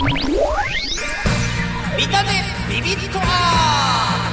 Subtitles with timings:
[0.00, 0.04] 見
[2.06, 4.30] たねビビッとは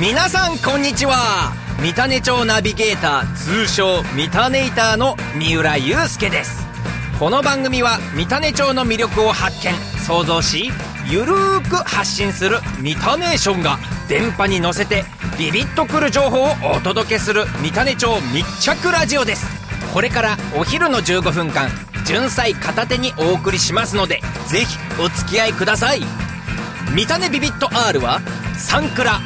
[0.00, 1.52] 皆さんこんにちは。
[1.80, 6.66] 三種町ナビゲーター通称三種イターの三浦祐介です。
[7.20, 9.72] この番組は三種町の魅力を発見。
[10.04, 10.72] 想像し
[11.08, 13.78] ゆるーく発信する三種ネーションが
[14.08, 15.04] 電波に乗せて
[15.38, 19.46] ビビッとくる情報をお届けする三種町密着ラジオです。
[19.94, 21.70] これからお昼の15分間
[22.08, 26.00] 純菜片手にお送りしますのでぜひお付き合いください。
[26.96, 28.22] 三種ビビット R は
[28.56, 29.20] サンクラ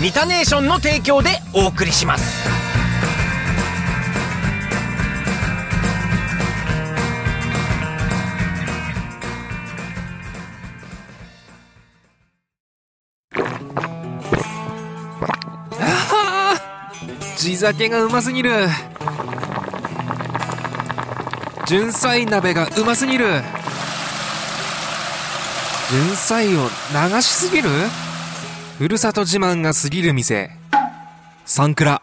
[0.00, 2.50] 三種ネーションの提供でお送りします。
[17.36, 18.68] 地酒がうますぎる。
[21.66, 23.40] 純菜鍋がうますぎる。
[25.90, 26.68] 純菜を
[27.12, 27.68] 流しすぎる？
[28.78, 30.50] ふるさと自慢が過ぎる店。
[31.44, 32.02] サンクラ。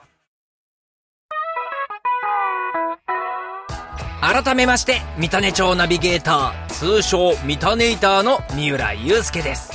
[4.21, 9.71] 改めまして三種町ナビゲーター通称三種イターの三浦祐介です。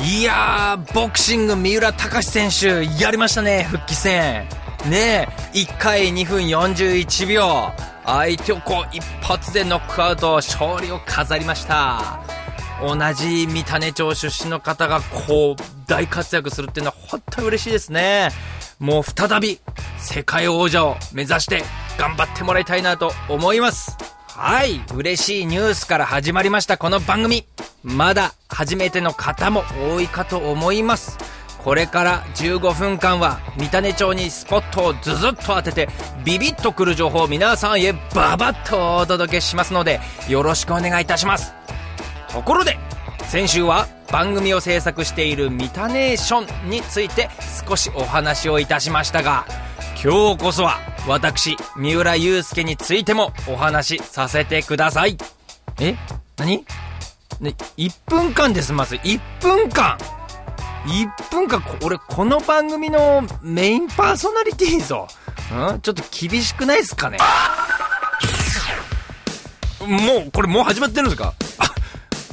[0.00, 4.48] いやーボクシング三浦隆選手やりましたね復帰戦。
[4.88, 7.72] ねえ1回2分41秒。
[8.08, 12.20] 相手をこう一発でノックアウト勝利を飾りました。
[12.80, 18.30] 同じ三種町出身の方がこう大活躍するっていうのは本当に嬉しいですね。
[18.78, 19.60] もう再び
[19.98, 21.62] 世界王者を目指して
[21.98, 23.94] 頑張ってもらいたいなと思います。
[24.28, 27.44] はい嬉しいニュースから始まりましたこの番組。
[27.82, 31.18] まだ初めての方も多いかと思います。
[31.62, 35.88] これから15分間は三種町にスポットをズズッと当てて
[36.24, 41.52] ビビッとくる情報を皆さんへババッとお届けしますのでよろしくお願いいたします。
[42.30, 42.78] ところで
[43.24, 47.28] 先週は番組を制作しているミタネーションについて
[47.66, 49.44] 少しお話をいたしましたが
[50.02, 55.18] 今日こそは私三浦祐介についてもお話しさせてください。
[55.80, 55.96] え？
[56.36, 56.64] 何？
[57.40, 59.98] ね、1分間で済ます1分間。
[60.86, 65.06] 1分間俺この番組のメインパーソナリティーぞ
[65.76, 65.80] ん？
[65.80, 67.18] ちょっと厳しくないですかね？
[69.80, 71.34] もうこれもう始まってるんですか？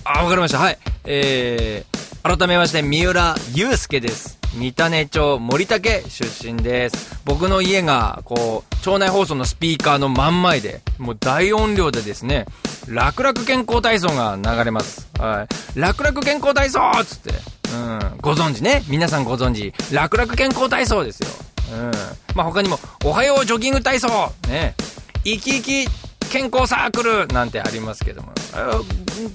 [0.03, 0.59] あ、わかりました。
[0.59, 0.77] はい。
[1.05, 4.37] えー、改めまして、三浦祐介です。
[4.55, 7.19] 三種町森竹出身です。
[7.25, 12.45] 僕の家が、こう、町内放送のスピーカーの真ん前で、もう大音量でですね、
[12.87, 15.07] 楽々健康体操が流れます。
[15.17, 15.79] はい。
[15.79, 17.33] 楽々健康体操つって。
[17.75, 18.17] うん。
[18.21, 18.83] ご存知ね。
[18.87, 19.73] 皆さんご存知。
[19.93, 21.29] 楽々健康体操ですよ。
[21.73, 21.91] うん。
[22.35, 24.07] まあ、他にも、おはようジョギング体操
[24.47, 24.75] ね。
[25.23, 28.31] 生き生き健康サークルなんてありますけども。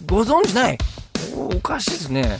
[0.06, 0.78] ご存知ない？
[1.34, 2.38] おおかしいですね。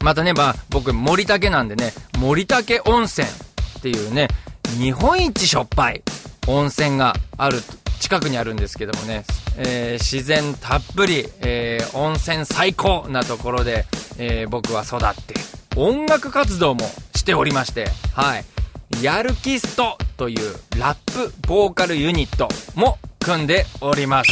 [0.00, 4.28] またね、まあ、僕、森竹なんでね、森竹温泉っていうね、
[4.78, 6.02] 日本一しょっぱい
[6.46, 7.62] 温泉がある、
[8.00, 9.24] 近くにあるんですけどもね、
[9.56, 13.86] えー、自然たっぷり、えー、温泉最高なところで、
[14.18, 15.34] えー、僕は育って、
[15.76, 16.80] 音楽活動も
[17.14, 18.44] しておりまして、はい。
[19.02, 24.30] ヤルキストというラップボーカルユニットも組んでおります。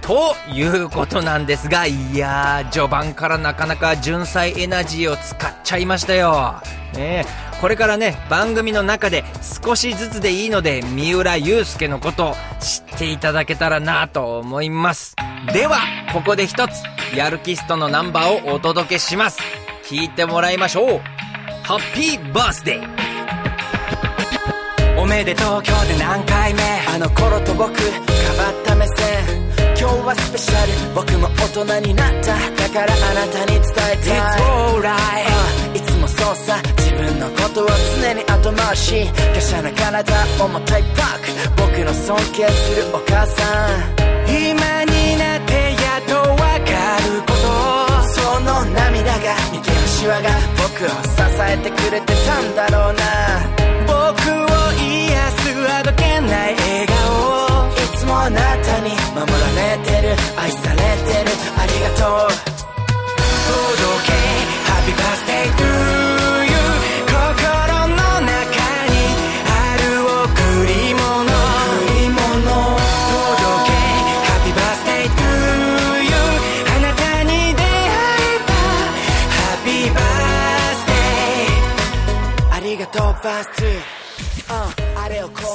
[0.00, 6.60] ということなんですが、いやー、序盤からなかなか純粋エナジーを使っちゃいましたよ。
[6.94, 7.24] ね
[7.60, 9.22] これからね、番組の中で
[9.64, 15.16] 少しずつでいいので、三浦祐介のことを知していただけたらなと思います。
[15.54, 15.78] では、
[16.12, 16.82] ここで一つ、
[17.16, 19.40] やるキストのナンバーをお届けします。
[19.86, 21.00] 聞いてもらいましょう。
[21.62, 22.88] ハッピーバースデー
[25.00, 26.62] おめでとう今日で何回目？
[26.94, 27.88] あの頃と僕変
[28.36, 30.94] わった目線今日はスペシャル。
[30.94, 31.48] 僕も大
[31.80, 32.36] 人になった。
[32.36, 34.20] だからあなたに伝えたい。
[34.20, 35.24] It's alright、
[35.72, 39.06] uh, いつもそうさ自分のことを常に後回し。
[39.08, 41.32] 華奢な体重たいパック。
[41.56, 43.40] 僕の尊敬するお母さ
[43.72, 44.28] ん。
[44.28, 46.76] 今になってやっとわか
[47.08, 47.40] ること。
[48.04, 50.28] その涙が逃げるシワが
[50.60, 53.59] 僕を支えてくれてたんだろうな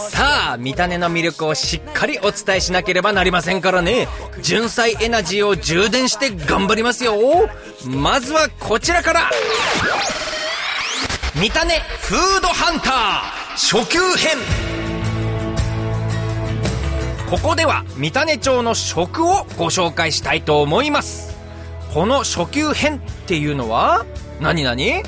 [0.09, 4.07] さあ、は三種の魅力をしっかりお伝えしなければなりませんからね。
[4.41, 7.15] 純菜エナジーを充電して頑張りますよ。
[7.88, 9.29] まずはこちらから。
[11.33, 14.38] 三種フードハンター初級編。
[17.29, 21.35] ここでは三種町の食をご紹介したいと思います。
[21.94, 24.06] この初級編っていうのは
[24.39, 25.01] 何何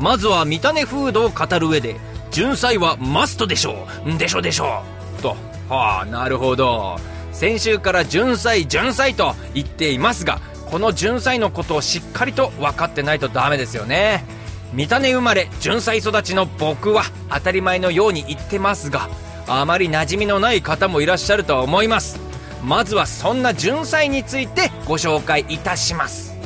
[0.00, 1.96] まずは三種フードを語る上で
[2.30, 4.18] 純菜はマストでしょう。
[4.18, 4.82] でしょでしょ
[5.20, 5.36] と。
[5.68, 6.96] はあなるほど。
[7.32, 14.24] 先週から純菜純菜と言っていますがこの純菜のことをしっかりと分かってないとダメですよね。
[14.72, 19.10] 三種生まれ純菜育ちの僕は当たり前のように言ってますが
[19.48, 22.20] あまり馴染みのない方もいらっしゃるとは思います。
[22.62, 26.39] まずはそんな純菜についてご紹介いたします。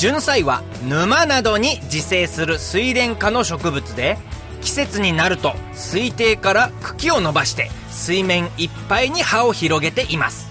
[0.00, 4.16] 純菜は沼などに自生する水蓮科の植物で
[4.62, 10.48] 季節になると水底から茎を伸ばして水面いっぱいに葉を広げています。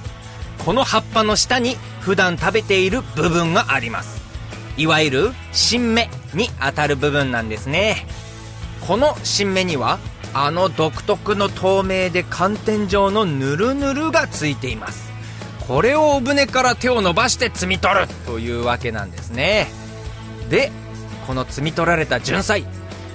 [0.63, 4.21] この葉っぱの下に普段食べている部分があります。
[4.77, 8.05] いわゆる新芽にあたる部分なんですね。
[8.85, 9.97] この新芽には
[10.31, 15.08] あの独特の透明で寒天状のヌルヌルがついています。
[15.69, 19.67] これをお船から手を伸ばして摘み取るというわけなんですね。
[20.49, 20.71] で
[21.27, 22.65] この摘み取られた純菜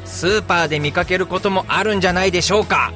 [0.05, 2.93] スーパーで見かけることもあるんじゃないでしょうか。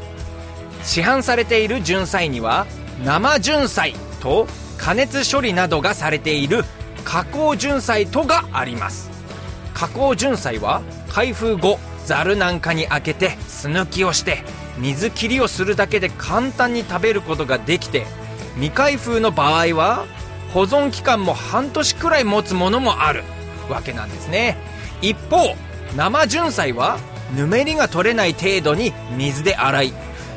[0.85, 2.69] 市販されている純菜には
[3.05, 4.47] 生純菜と
[4.77, 6.63] 加熱処理などがされている
[7.05, 9.11] 加工純菜とがあります。
[9.75, 14.45] 加工純菜は開封後ざるなんかに開けて酢抜きをして
[14.79, 18.07] 水切りをするだけで簡単に食べることができて
[18.59, 20.07] 未開封の場合は
[20.53, 23.23] 保存期間も半年くらい持つものもある。
[23.69, 24.57] わけなんですね。
[25.03, 25.55] 一方
[25.97, 26.99] 生純菜は
[27.35, 29.93] ぬめりが取れない程度に水で洗い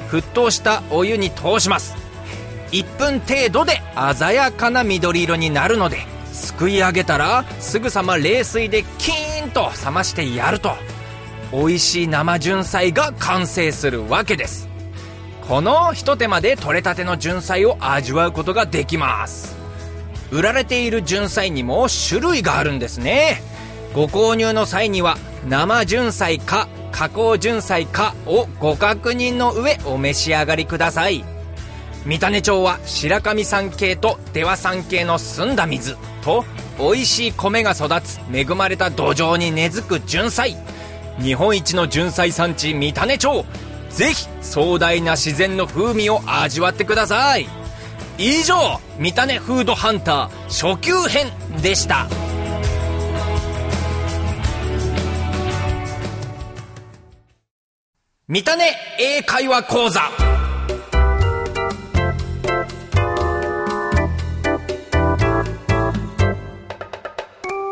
[0.09, 1.95] 沸騰したお湯に通します。
[2.71, 3.81] 1分程度で
[4.17, 5.97] 鮮やかな緑色になるので
[6.31, 10.71] すくい上げたらすぐさま冷水でキーンと冷ましてやると
[11.51, 14.70] 美味しい生純菜が完成するわけです。
[15.51, 19.57] このひと手間で採れたての純菜を味わうことができます。
[20.31, 23.41] 売られている純菜にも種類があるんですね。
[23.93, 25.17] ご購入の際には
[25.49, 31.25] 生純菜か加工純菜かをご確認の上お召し上がりください。
[32.05, 36.45] 三種町は白神山系と出羽山系の澄んだ水と
[36.79, 40.55] 美味しい米が育つ恵まれた土壌に根付く純菜
[41.19, 43.43] 日本一の純菜産地三種町。
[43.93, 47.47] ぜひ壮大な自然の風味を味わってください。
[48.17, 52.07] 以上三種フードハンター初級編でした。
[58.27, 58.63] 三種
[58.99, 60.01] 英会話講座。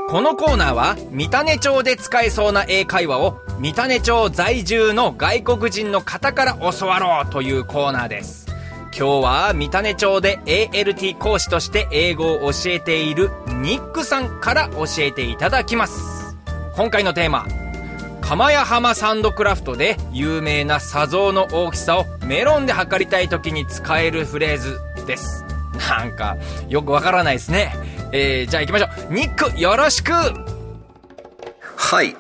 [0.10, 8.48] このコーナーは三種町で使えそうな英会話を三種町在住の外国人の方から教わろうというコーナーです。
[8.98, 16.38] 今日は三種町で ALT 講師として英語を教えているニックさんから教えていただきます。
[16.78, 17.46] 今回のテーマ
[18.22, 25.44] 釜屋浜サンドクラフトで有名な砂像の大きさをメロンで測りたい時に使えるフレーズです。
[25.90, 26.38] なんか
[26.70, 27.74] よくわからないですね。
[28.14, 29.14] えー、じゃあ行きましょう。
[29.14, 30.14] ニックよろしく。
[31.76, 32.16] はい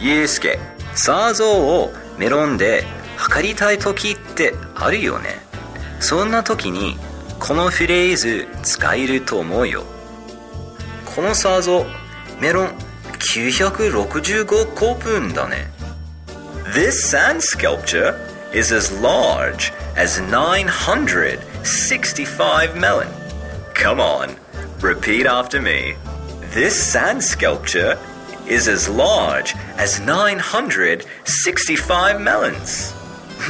[0.00, 0.58] ゆうすけ
[0.94, 2.84] 砂像をメロンで
[3.16, 5.36] 測りたい時ってあるよね
[6.00, 6.96] そんな時に
[7.38, 9.84] このフレーズ使えると思うよ
[11.14, 11.86] この砂像
[12.40, 12.68] メロン
[13.18, 15.70] 965個分だね
[16.74, 18.14] This sand sculpture
[18.52, 23.08] is as large as 965 melon
[23.74, 24.36] Come on,
[24.80, 25.96] repeat after me
[26.54, 27.98] This sand sculpture
[28.49, 32.93] is as large as 965 melons.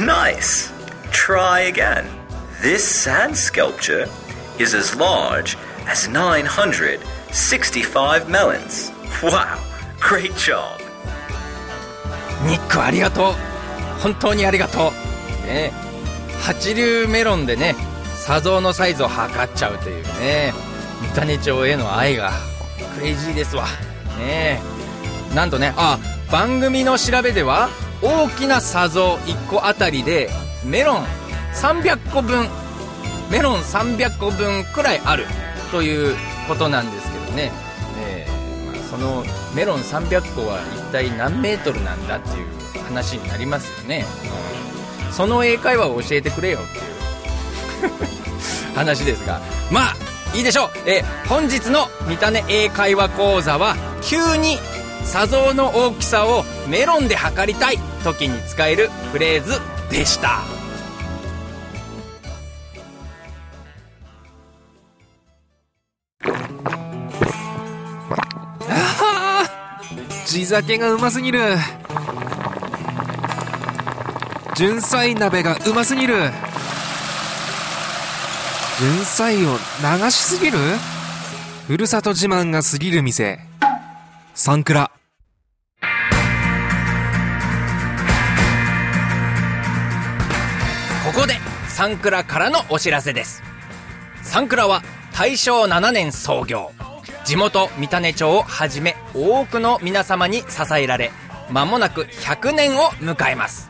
[0.00, 0.72] Nice!
[1.10, 2.06] Try again.
[2.62, 4.06] This sand sculpture
[4.58, 8.90] is as large as 965 melons.
[9.22, 9.58] Wow!
[10.00, 10.80] Great job!
[12.46, 13.34] ニックありがとう
[14.02, 15.72] 本当にありがとうね
[16.42, 17.74] 八流メロンでね
[18.14, 20.52] 砂像のサイズを測っちゃうというね
[21.14, 22.32] 三種町への愛が
[22.94, 23.66] クレイジーですわ
[24.18, 24.60] ね
[25.35, 25.99] なんとねあ
[26.31, 27.69] 番組の調べでは
[28.01, 30.29] 大きな砂像1個あたりで
[30.65, 31.05] メロン
[31.53, 32.47] 300個分
[33.29, 35.25] メロン300個分くらいある
[35.71, 36.15] という
[36.47, 37.51] ことなんですけどね、
[37.97, 39.23] えーまあ、その
[39.55, 44.05] メロン300個は一体何メートルなんだっていう話になりますよね、
[45.05, 46.81] うん、その英会話を教えてくれよってい
[48.71, 49.41] う 話ですが。
[49.69, 50.69] まあいいでしょう。
[50.85, 54.59] え本日の見たね英会話講座は急に
[55.05, 60.39] 砂像の大きさをメロンで測りたい時に使えるフレーズでした。
[70.25, 71.39] 地酒がうますぎる。
[74.55, 76.31] 純菜鍋がうますぎる。
[78.79, 79.57] 純菜を
[80.01, 80.57] 流しすぎる？
[81.67, 83.39] ふるさと自慢が過ぎる店。
[84.33, 84.89] サンクラ。
[91.05, 91.33] ここで
[91.67, 93.43] サンクラからのお知らせです。
[94.23, 94.83] サンクラは
[95.13, 96.71] 大正7年創業。
[97.25, 101.11] 地元三種町をはじめ多くの皆様に支えられ
[101.49, 103.69] 間もなく100年を迎えます。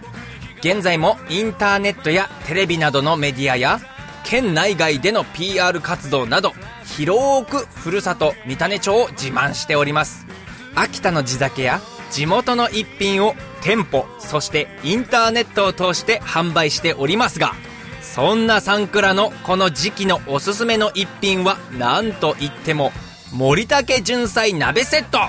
[0.59, 3.79] 現在もインターネットやテレビなどのメディアや
[4.23, 6.53] 県内外での PR 活動など
[6.85, 10.30] 広くふるさと三種町を自慢しております。
[10.75, 17.53] 秋田の地酒や地元の一品を店舗そしてインターネットを通して販売しておりますが
[18.01, 22.91] そんなサンクラのこの時期のおすすめの一品は何といっても
[23.31, 25.19] 森竹純菜鍋セット。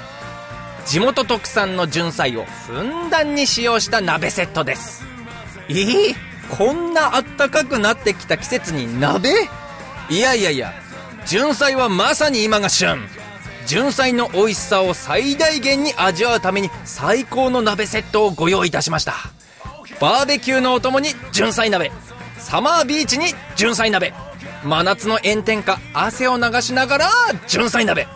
[0.85, 5.05] 地元特産の純菜をふんだんに使用した鍋セットです。
[5.69, 6.15] えー、
[6.57, 9.31] こんなあったかくなってきた季節に鍋？
[10.11, 10.73] いやいやいや
[11.25, 12.99] 純菜はまさに今が旬。
[13.66, 19.14] 純菜の美味しさを最大限に味わうために最高の鍋セットをご用意いたしました。
[20.00, 21.92] バーベキューのお供に純菜鍋。
[22.38, 23.26] サマービーチに
[23.57, 24.12] 純菜鍋。
[24.64, 27.11] 真夏の炎天下汗を流しながら
[27.49, 28.07] 純菜鍋。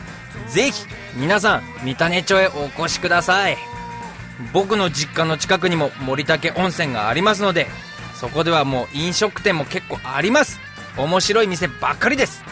[0.48, 3.58] ぜひ皆さん三種町へお越しください。
[4.52, 7.68] 僕の実家の近くにも森竹温泉がありますので
[8.16, 10.60] そこではもう飲食店も結構あります。
[10.98, 12.44] 面白い店ばっかりです。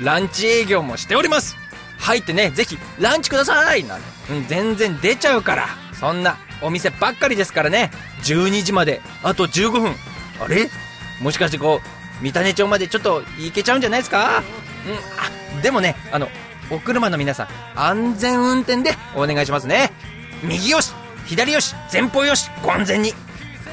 [0.00, 1.56] ランチ営業もしております。
[1.98, 3.84] 入ってねぜひランチください。
[3.84, 5.68] なんて、うん、全然出ちゃうから。
[5.98, 7.90] そんなお店ばっかりですからね。
[8.24, 9.94] 12時まであと15分。
[10.40, 10.68] あれ？
[11.22, 11.80] もしかしてこ
[12.20, 14.42] う三種町までちょっと行けちゃうんじゃないですか？
[14.86, 14.94] うん
[15.58, 16.28] あでもねあの
[16.70, 19.92] お車の皆さん安全運転でお願いしますね。
[20.42, 20.92] 右よし
[21.26, 23.14] 左よし前方よしご安全に。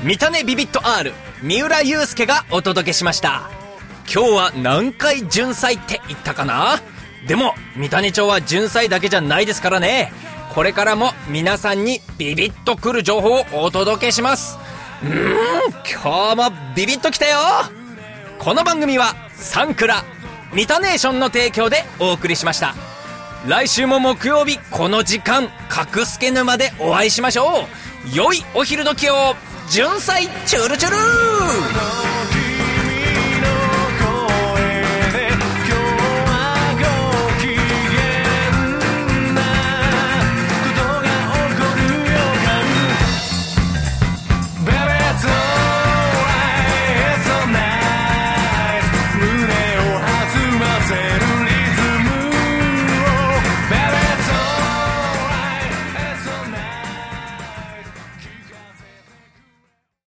[0.03, 3.49] 三種ビビット R 三浦祐介がお届けしました。
[4.13, 6.79] 今日は何回純菜って言ったかな？
[7.27, 10.13] でも三種町は純菜だけじゃないですからね。
[10.53, 14.59] これからも皆さんにビビッとくる情報をお届けします。
[15.01, 15.13] うーん
[16.03, 17.39] 今日もビビッときたよ。
[18.37, 20.03] この番組はサンクラ
[20.53, 22.75] ミタネーションの提供でお送りしました。
[23.47, 27.67] 来週も木曜日この時間角助沼でお会いしましょ
[28.13, 28.15] う。
[28.15, 29.35] 良いお昼時を。
[29.71, 30.97] 純菜チュルチュル